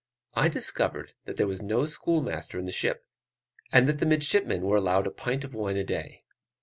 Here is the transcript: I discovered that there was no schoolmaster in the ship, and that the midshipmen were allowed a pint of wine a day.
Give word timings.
I 0.33 0.47
discovered 0.47 1.13
that 1.25 1.37
there 1.37 1.45
was 1.45 1.61
no 1.61 1.85
schoolmaster 1.85 2.57
in 2.57 2.65
the 2.65 2.71
ship, 2.71 3.05
and 3.71 3.87
that 3.87 3.99
the 3.99 4.07
midshipmen 4.07 4.63
were 4.63 4.77
allowed 4.77 5.05
a 5.05 5.11
pint 5.11 5.43
of 5.43 5.53
wine 5.53 5.77
a 5.77 5.83
day. 5.83 6.23